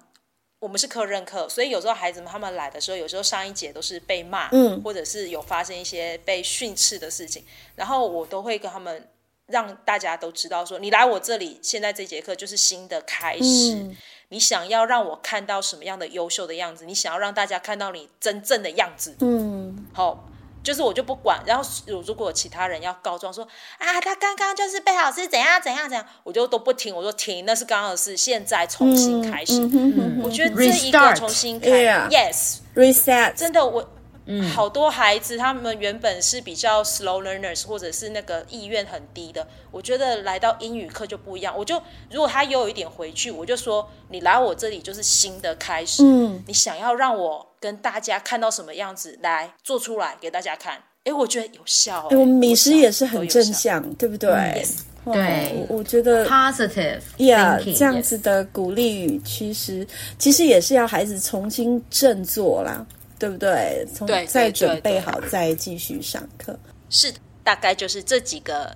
[0.61, 7.45] 我们是课任课，所以有时候孩子们他们来的时候，有时候上一节都是被骂，嗯，或者是有发生一些被训斥的事情，
[7.77, 9.09] 然后我都会跟他们
[9.47, 13.75] 让大家都知道说，你来我这里，现在这节课就是新的开始。
[13.75, 13.97] 嗯，
[14.31, 16.85] 你想要让我看到什么样的优秀的样子？
[16.85, 19.15] 你想要让大家看到你真正的样子？
[19.21, 20.29] 嗯，好，
[20.63, 21.41] 就是我就不管。
[21.47, 21.65] 然后
[22.07, 23.47] 如果其他人要告状说
[23.79, 29.59] 啊，他刚刚就是被老师怎样怎样怎样，我就都不听，我说停，那是刚刚的事，现在重新开始。
[29.61, 31.69] 嗯、我觉得这一个重新开
[32.09, 33.89] ，yes，reset，真的我。
[34.31, 39.47] 嗯，好多孩子他们原本是比较 slow learners，或者是那个意愿很低的。
[39.71, 41.53] 我觉得来到英语课就不一样。
[41.57, 46.03] 我就如果他有一点回去，我就说你来我这里就是新的开始。
[46.05, 50.79] 嗯，你想要让我跟大家看到什么样子，来做出来给大家看。
[51.05, 52.07] 哎，我觉得有效。
[52.11, 54.63] 哎，我们米师也是很正向，对不对？
[55.11, 59.87] 对，我觉得 positive，yeah，这样子的鼓励语，其实
[60.19, 62.87] 其实也是要孩子重新振作啦。
[63.19, 63.87] 对不对？
[63.95, 66.59] 从再准备好，再继续上课。
[66.89, 68.75] 是，大概就是这几个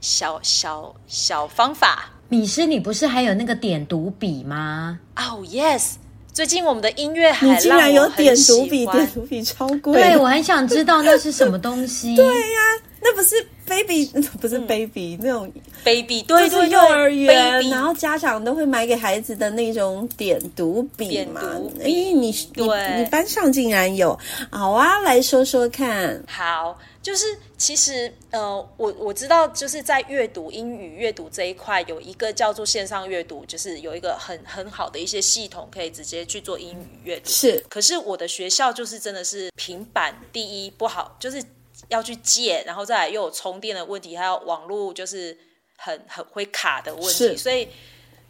[0.00, 2.10] 小小小方法。
[2.28, 4.98] 米师，你不是还有那个点读笔吗？
[5.16, 5.94] 哦、oh,，yes！
[6.32, 10.00] 最近我们的音乐海浪，你竟然有点读笔，点读笔超贵。
[10.00, 12.14] 对，我很想知道那是什么东西。
[12.16, 13.34] 对呀、啊，那不是。
[13.66, 14.06] Baby
[14.40, 15.52] 不是 baby、嗯、那种
[15.84, 21.40] baby，对，就是幼儿园，然后家长都会买给孩子的那种点读笔嘛。
[21.80, 24.18] 哎，你你你班上竟然有，
[24.50, 26.22] 好啊，来说说看。
[26.26, 37.30] 好，就是其实呃，我我知道，就是在阅读英语阅读这一块，有一个叫做线上阅读，就是有一个很很好的一些系统，可以直接去做英语阅读。
[37.30, 41.42] 是，可是我的学校就是真的是平板第一不好，就是。
[41.88, 45.36] 要去借，然后再来又有充电的问题，还有网络就是
[45.76, 47.68] 很很会卡的问题，所以，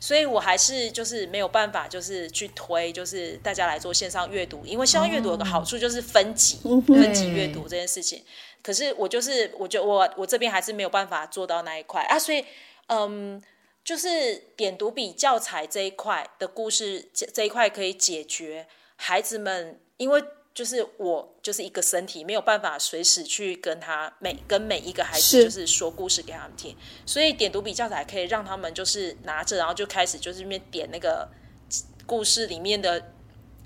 [0.00, 8.18] 所以我还是就是没有办法，就是去推，就是大家来做线上阅读，因为线上阅读有个好处就是分级，哦、分级阅读这件事情。
[8.18, 8.26] 嗯、
[8.62, 12.02] 可是我就是，我觉得我我这边还是没有办法做到那一块。
[12.04, 12.44] 啊，所以，
[12.88, 13.40] 嗯，
[13.84, 20.22] 就是点读笔教材这一块的故事，这这一块可以解决孩子们，因为。
[20.54, 31.26] 就是我就是一个身体，没有办法随时去跟他每跟每一个孩子就是说故事给他们听，所以点读笔教材可以让他们就是拿着，然后就开始就是那边点那个
[32.04, 33.12] 故事里面的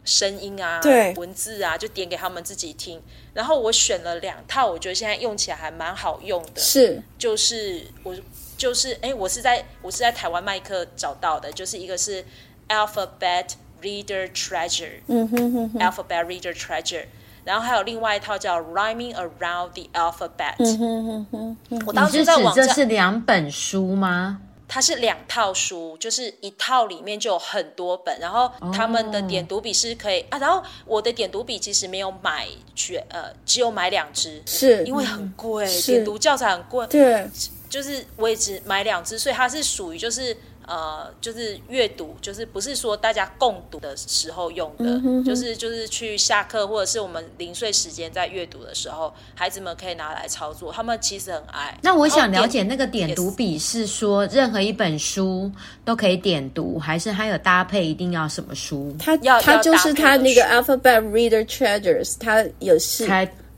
[0.05, 3.03] 声音啊，对，文字啊，就点给他们自己听。
[3.35, 8.17] 然后我选了两套，我觉得现在用起来还蛮好用的，是就是我
[8.57, 12.25] 就是哎，我是在我是在台湾麦克找到的，就是一个是
[12.69, 13.55] Alphabet。
[13.87, 17.05] Reader Treasure，嗯哼哼哼，Alphabet Reader Treasure，
[17.45, 20.57] 然后还有另外一套叫 Rhyming Around the Alphabet。
[20.59, 24.41] 嗯哼哼哼，我当时在网上，这是两本书吗？
[24.67, 30.39] 它是两套书，就是一套里面就有很多本，然后他们的点读笔是可以、哦、啊。
[30.39, 36.85] 然后我的点读笔其实没有买全，呃，只有买两支，是因为很贵，点读教材很贵。
[36.89, 37.31] 对，
[37.71, 40.37] 就是我也只买两支，所以它是属于就是。
[40.67, 50.73] 呃，就是阅读，就是不是说大家共读的时候用的，嗯、哼哼就是就是去下课或者是我们零碎时间在阅读的时候，孩子们可以拿来操作。
[50.73, 51.79] 他们其实很爱。
[51.81, 55.51] 那我想了解，那个点读笔是说任何一本书
[55.85, 58.95] 都可以点读，还是还有搭配一定要什么书？
[58.99, 63.07] 它要它就是它那个 Alphabet Reader Treasures，它有是。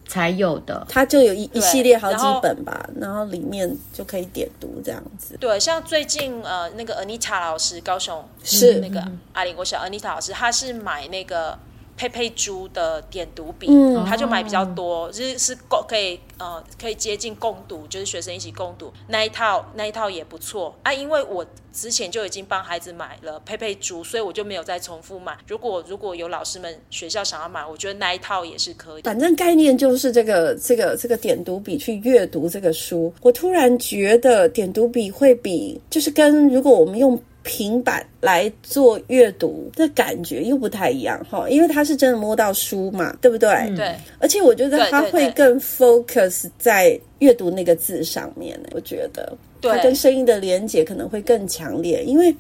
[0.09, 5.37] 才有的，它就有一一系列好几本吧，然后，然后里面就可以点读这样子。
[5.38, 11.57] 对，像最近呃那个 Anita 老师，高雄是那个阿里国小 Anita 老师，他是买那个。
[11.99, 20.95] 佩佩猪的点读笔，嗯，他就买比较多，就是是共可以呃可以接近共读，就是学生一起共读那一套那一套也不错啊。
[20.95, 25.37] 因为我之前就已经帮孩子买了佩佩猪，所以我就没有再重复买。
[25.49, 29.03] 如果如果有老师们学校想要买，我觉得那一套也是可以。
[29.03, 33.13] 反正概念就是这个这个这个点读笔去阅读这个书。
[33.23, 37.21] 我突然觉得点读笔会比就是跟如果我们用。
[37.51, 43.49] 平板来做阅读的感觉又不太一样哈，因为它是真的摸到书嘛，对不对？
[43.49, 43.95] 嗯、对。
[44.19, 48.61] 而且我觉得它会更 focus 在阅读那个字上面。
[48.73, 52.35] 我觉得它跟声音的连接可能会更强烈，因为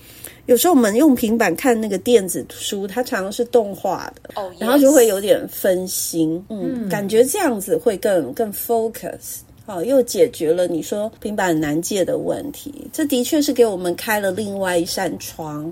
[0.44, 4.52] 有时候我们用平板看那个电子书，它常常是动画的，oh.
[4.58, 6.44] 然后就会有点分心。
[6.50, 9.38] 嗯，嗯感觉这样子会更更 focus。
[9.68, 15.70] 好，又解决了你说平板难借的问题，这的确是给我们开了另外一扇窗，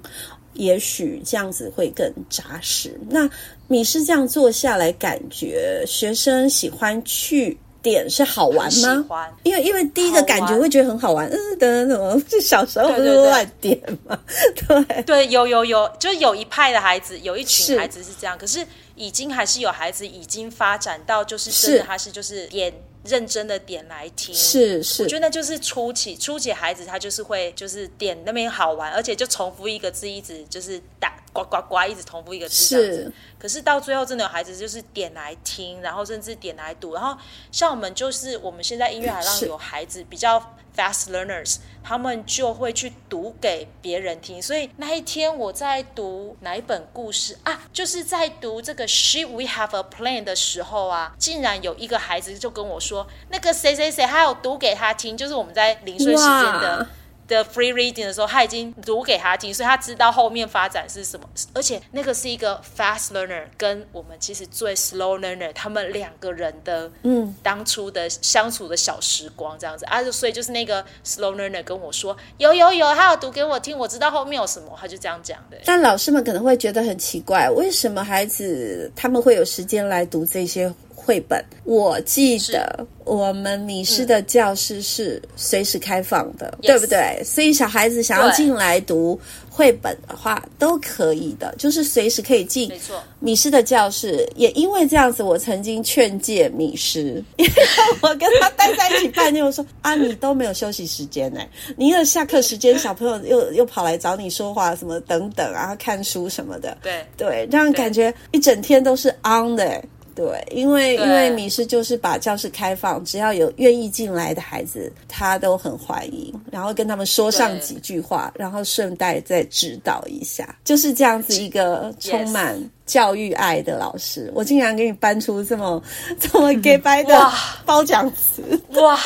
[0.52, 2.94] 也许这样子会更扎实。
[3.08, 3.26] 那
[3.66, 8.96] 你是这样做下来，感觉学生喜欢去点是好玩吗？
[9.02, 12.20] 喜欢，因为因为第一个感觉会觉得很好玩，嗯，等等什么？
[12.28, 14.20] 就小时候不是乱点嘛，
[14.68, 22.70] 对对，有有有，就有一派的孩子，有一群孩子是这样，是可是已经还是有孩子已经发展到就是真的他是就是点。
[23.08, 24.34] 认真的点来听。
[24.34, 33.02] 是是，我觉得那就是初期，初期孩子他就是会就是点那边好玩，而且就重复一个字，一直就是打呱呱呱，一直重复一个字这样子。
[33.04, 33.12] 是。
[33.38, 37.16] 可是到最后，真的有孩子就是点来听，然后甚至点来读，然后
[37.52, 44.40] 像我们就是我们现在音乐海浪有孩子比较 fast learners，他们就会去读给别人听。
[44.40, 47.60] 所以那一天我在读哪一本故事啊？
[47.72, 56.86] 就是在读这个 Sheep We Have a Plan 的时候啊，竟然有一个孩子就跟我说，那个谁谁谁还有读给他听，就是我们在零碎时间的。
[57.28, 61.28] 的 free reading 的时候，他已经读给他听，所以他知道后面发展是什么。
[61.54, 75.56] 而且那个是一个 fast learner，跟我们其实最 slow learner，他们两个人的嗯当初的相处的小时光这样子、嗯、啊，所以就是那个 slow learner 跟我说有有有，他有读给我听，我知道后面有什么，他就这样讲的。
[75.64, 80.72] 但老师们可能会觉得很奇怪，为什么孩子他们会有时间来读这些？
[81.06, 87.22] 绘本，我记得我们米师的教室是随时开放的，嗯、对不对？
[87.24, 92.68] 所以小孩子想要进来读绘本的话，都可以的，就是随时可以进。
[92.68, 94.28] 没错，米师的教室。
[94.34, 97.52] 也因为这样子，我曾经劝诫米师，因 为
[98.00, 101.40] 我跟他待在一起半天，我说啊，你都没有休息时间呢，
[101.76, 107.06] 你有下课时间，小朋友又又跑来找你说话什么等等，然后看书什么的，对。
[107.16, 109.80] 对，让人感觉一整天都是 on 的。
[110.16, 124.32] 对，因为因为米氏就是把教室开放，只要有愿意进来的孩子，他都很欢迎，然后跟他们说上几句话，然后顺带再指导一下，就是这样子一个充满教育爱的老师。
[124.34, 125.82] 我竟然给你搬出这么
[126.18, 127.30] 这么给白的
[127.66, 128.98] 褒奖词，哇！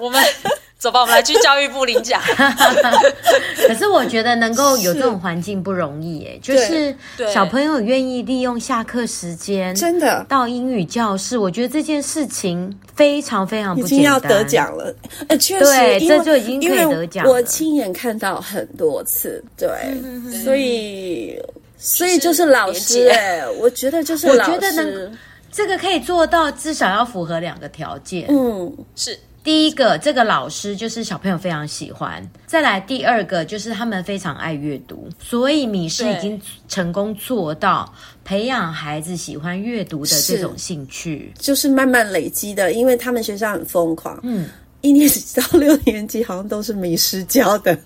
[0.00, 0.22] 我们。
[0.78, 2.20] 走吧，我们来去教育部领奖。
[3.66, 6.94] 可是我觉得能够有这种环境不容易耶，就是
[7.32, 10.24] 小朋友愿意利用下课时间，真的。
[10.28, 13.98] 到英语教室，我觉得这件事情非常非常不简单。
[13.98, 14.94] 已经要得奖了，
[15.28, 17.32] 呃，确实，对，这就已经可以得奖了。
[17.32, 21.40] 我亲眼看到很多次，对，嗯、所以
[21.78, 25.18] 所以就是老师，哎，我觉得就是老师，我觉得能
[25.50, 29.18] 这个可以做到，至少要符合两个条件，嗯，是。
[29.46, 32.20] 第一个，这个老师就是小朋友非常喜欢。
[32.48, 37.94] 再来，第二个就是他们非常爱阅读，所以米氏已经成功做到
[38.24, 42.72] 培养孩子喜欢阅读的这种兴趣，就是慢慢累积的。
[42.72, 44.48] 因为他们学校很疯狂，嗯，
[44.80, 47.78] 一年级到六年级好像都是米师教的。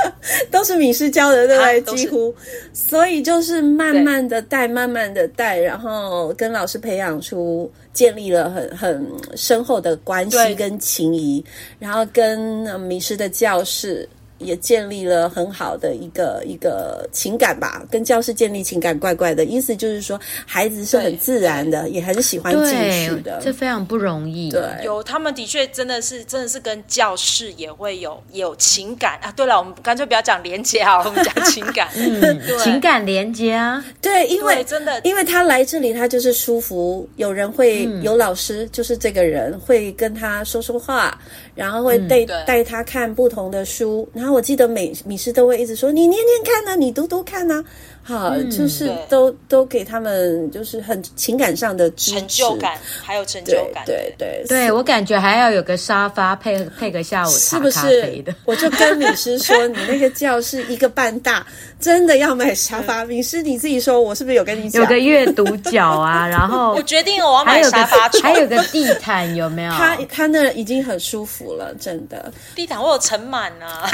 [0.50, 1.96] 都是米师教的，对不对？
[1.96, 2.34] 几乎，
[2.72, 11.44] 所以就是慢慢的带，慢慢的带，然后跟老师培养出，建立了很很深厚的关系跟情谊，
[11.78, 12.40] 然后跟
[12.80, 14.08] 米师的教室。
[14.42, 22.72] 也建立了很好的一个一个情感吧，跟教室建立情感怪怪的，意思就是说孩子是很自然的，也很喜欢进
[23.06, 24.50] 去的，这非常不容易。
[24.50, 29.18] 对，有他们的确真的是真的是跟教室也会有有情感。
[29.22, 29.32] 啊。
[29.36, 32.58] 对了，我们干脆不要讲连接啊， 我们讲情感，嗯，对。
[32.58, 33.84] 情感连接啊。
[34.00, 41.16] 对，因为真的，因为他来这里，他就是舒服，有人会、嗯、有老师，就是这个人会跟他说说话，
[41.54, 44.31] 然后会带、嗯、带他看不同的书，然后。
[44.32, 47.64] 我记得每米师都会一直说：“你念念看呢、你读读看呢、”
[48.02, 53.84] 好，嗯、就是都都给他们就是很情感上的成就感，还有成就感。
[53.86, 58.32] 对对对，对我感觉还要有个沙发配配个下午茶咖啡的。
[58.32, 58.44] 是不是？
[58.44, 61.46] 我就跟米师说，你那个教室一个半大，
[61.78, 63.04] 真的要买沙发。
[63.04, 64.82] 米师你自己说，我是不是有跟你讲？
[64.82, 69.70] 有个阅读角啊， 然后我决定了，我要买沙发还有个地毯，有没有？
[69.78, 72.32] 他他那已经很舒服了，真的。
[72.56, 73.88] 地毯我有盛满啊，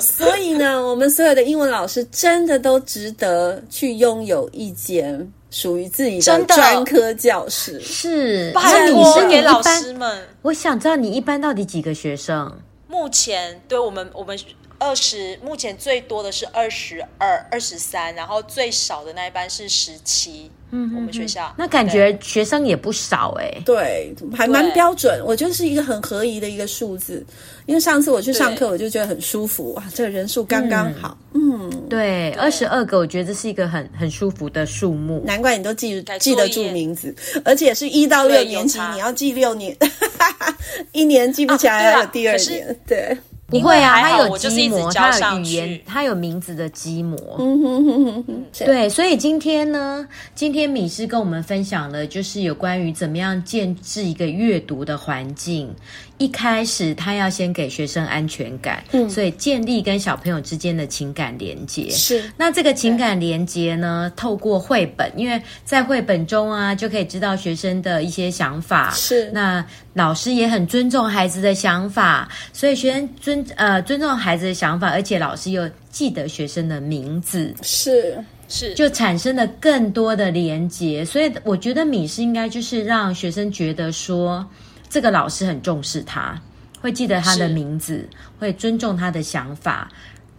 [0.00, 3.31] 所以呢，我们所有的英文老师真的都值得。
[3.68, 8.50] 去拥有一间属于自己的专科教室，是。
[8.52, 10.26] 拜托给老师们？
[10.42, 12.60] 我想知道你一般到底几个学生？
[12.88, 14.38] 目前对我们，我们
[14.78, 20.50] 二十，目前最多的是二十二、二十三，然后最少的那一班是十七。
[20.72, 21.54] 嗯，我们学校。
[21.56, 27.24] 那感觉学生也不少哎、欸，对，还蛮标准，我觉得是一个很合宜的一个数字。
[27.66, 31.16] 因为上次我去上课，我就觉得很舒服哇，这个人数刚刚好。
[31.34, 35.22] 嗯，嗯对，二十二个，我觉得这是一个很很舒服的数目。
[35.24, 37.14] 难怪你都记记得住名字，
[37.44, 39.76] 而且是一到六年级，你要记六年，
[40.92, 43.16] 一年记不起来，还有第二年，对。
[43.52, 47.16] 不会啊，它有积模，它有语言，它有名字的积模。
[47.38, 48.44] 嗯哼哼哼哼。
[48.58, 55.72] 对，所以今天呢，今天米师跟我们分享了，就是有关于怎么样建置一个阅读的环境。
[56.18, 61.90] 一开始，他要先给学生安全感，嗯，所以建立跟小朋友之间的情感连接。
[61.90, 68.90] 是，那这个情感连接呢，透过绘本，因为在绘本中啊，就可以知道学生的一些想法。
[68.92, 77.52] 是，那老师也很尊重孩子的想法，所以学生尊呃尊重孩子的想法，而且老师又记得学生的名字。
[77.62, 78.16] 是
[78.48, 81.04] 是，就产生了更多的连结。
[81.04, 84.46] 所以我觉得米是应该就是让学生觉得说。
[84.92, 86.38] 这个老师很重视他，
[86.78, 88.06] 会记得他的名字，
[88.38, 89.90] 会尊重他的想法。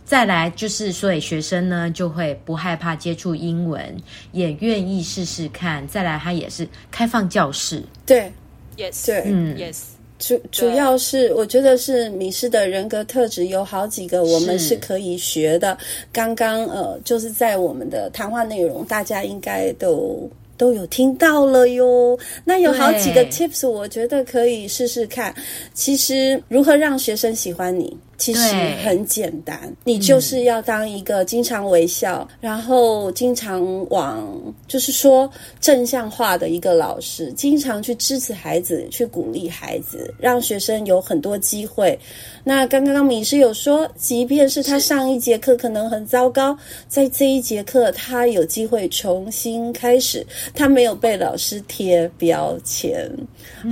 [0.05, 3.83] 再来就是，所以学生呢就会不害怕接触英文，
[4.31, 5.87] 也愿意试试看。
[5.87, 7.81] 再来，他也是开放教室。
[8.05, 8.31] 对
[8.77, 9.79] ，yes，对，嗯，yes。
[10.19, 15.75] 主主要是我觉得是米氏的人格特质有好几个，我们是可以学的。
[16.11, 20.29] 刚刚呃，就是在我们的谈话内容，大家应该都。
[20.63, 25.35] 都有听到了哟，那有好几个 tips，我觉得可以试试看。
[25.73, 27.97] 其实如何让学生喜欢你？
[28.17, 28.39] 其实
[28.83, 34.25] 很简单，你就是要当一个经常微笑，嗯、然后经常往
[34.67, 41.99] 就是说正向化的一个老师，经常去支持孩子，去鼓励孩子，让学生有很多机会。
[42.43, 46.57] 那刚刚米师有说，即便是他上一节课可能很糟糕，
[46.87, 53.09] 在这一节课他有机会重新开始，他没有被老师贴标签。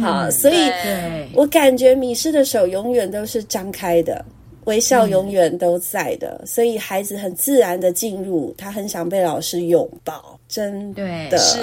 [0.01, 0.55] 好，嗯、所以
[1.33, 4.25] 我感觉米师的手永远都是张开的。
[4.65, 11.59] 微笑永远都在的，嗯，所以孩子很自然的进入，他很想被老师拥抱，真的是。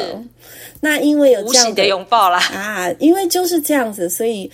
[0.81, 4.51] 那因为有这样的拥抱啦啊，因为就是这样子，所以。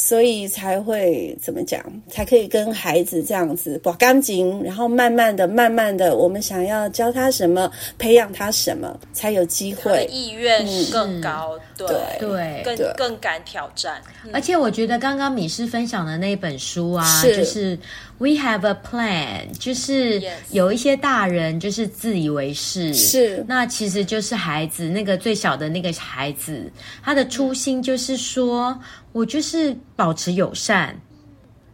[0.00, 7.68] 所以才会怎么讲，才可以跟孩子这样子把干净，然后慢慢的、慢慢的，我们想要教他什么，
[7.98, 10.06] 培养他什么，才有机会。
[10.08, 14.00] 意愿更高，嗯、对对，更更敢挑战。
[14.32, 17.76] 而且我觉得刚刚米师分享的那本书啊，是就是
[18.18, 23.44] We have a plan，就是有一些大人就是自以为是，是。
[23.48, 26.70] 那其实就是孩子那个最小的那个孩子，
[27.02, 28.78] 他的初心就是说。
[29.12, 30.94] 我就是保持友善，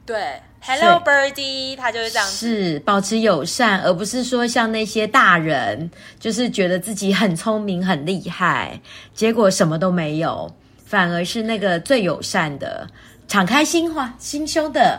[0.07, 8.81] 对，Hello Birdie，他就是这样子，是保持友善，而不是说像那些大人，就是觉得自己很聪明、很厉害，
[9.15, 10.51] 结果什么都没有，
[10.87, 12.89] 反而是那个最友善的、
[13.29, 14.99] 敞开心怀、心胸的，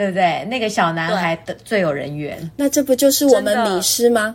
[0.00, 0.42] 对不对？
[0.46, 4.34] 那个小男孩的最有人缘，那这不就是我们米师吗？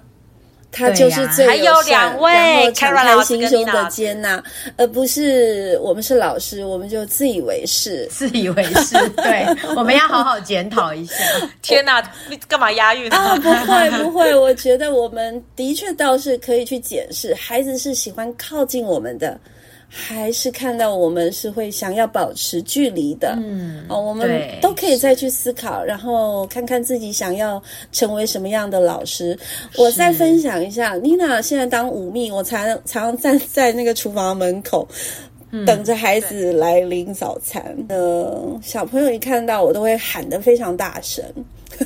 [0.71, 4.43] 他就是最有善，然后敞开心胸的接纳，
[4.77, 8.93] 而不是我们是老师，我们就自以为是，自以为是。
[9.17, 9.43] 对，
[9.75, 11.15] 我们要好好检讨一下。
[11.63, 11.99] 天哪，
[12.29, 13.35] 你干嘛押韵啊？
[13.37, 19.39] 不会不会，我觉得我们的确倒是可以去检视，孩子是喜欢靠近我们的。
[19.97, 24.29] 还是看到我们是会想要保持距离的，嗯，哦，我们
[24.61, 29.39] 都可以再去思考，然后看看自己想要成为什么样的老师。
[29.77, 34.85] 我再分享一下，妮娜现在当五秘，我常常常站在那个厨房门口，
[35.51, 37.63] 嗯，等着孩子来领早餐。
[37.87, 41.23] 呃，小朋友一看到我都会喊得非常大声。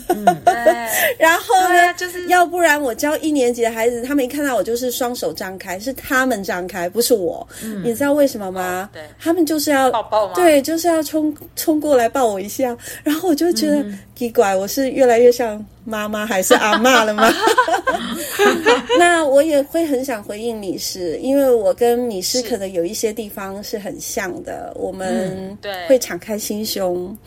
[0.09, 0.25] 嗯、
[1.17, 7.47] 然后呢、啊，就是要不然我教一年级的孩子，他们一看到我就是双手张开，是他们张开，不是我。
[7.63, 8.89] 嗯、你知道为什么吗？
[8.93, 10.33] 对，他们就是要抱抱吗？
[10.35, 12.75] 对，就是要冲冲过来抱我一下。
[13.03, 13.85] 然后我就觉得
[14.15, 17.31] 奇怪，我是越来越像妈妈还是阿妈了吗？
[18.97, 24.73] 那我也会很想回应米师，因为我跟米师可能有一些地方是很像的。
[24.75, 27.17] 我们对会敞开心胸。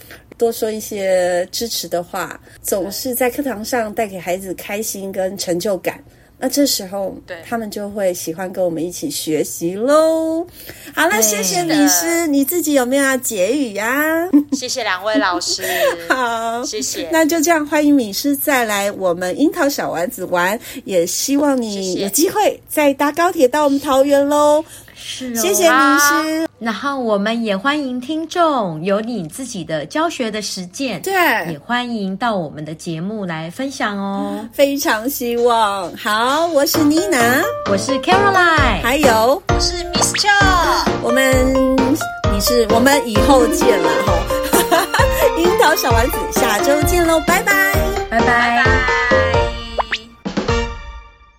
[0.43, 6.03] 多说一些支持的话，总是在课堂上带给孩子开心跟成就感。
[6.36, 10.45] 那这时候，对他们就会喜欢跟我们一起学习喽。
[10.93, 14.28] 好了，谢谢米师，你自己有没有要结语呀？
[14.51, 15.62] 谢谢两位老师，
[16.11, 17.09] 好，谢谢。
[17.12, 24.64] 那就这样，欢迎米师再来我们樱桃小丸子玩，也希望你有机会再搭高铁到我们桃园喽。
[25.03, 26.48] 是哦，谢谢米师。
[26.59, 31.12] 然后我们也欢迎听众有你自己的教学的实践，对，
[31.50, 34.48] 也欢迎到我们的节目来分享哦。
[34.53, 35.92] 非常希望。
[35.96, 37.18] 好，我是妮娜，
[37.68, 40.28] 我是 Caroline，还有我是 Miss Cho。
[41.03, 41.34] 我们
[42.32, 44.86] 你是我们以后见了哈，
[45.36, 47.74] 樱桃小丸子下周见喽，拜拜，
[48.09, 49.01] 拜拜。